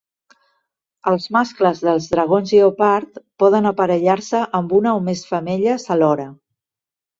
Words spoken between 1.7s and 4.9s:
dels dragons lleopard poden aparellar-se amb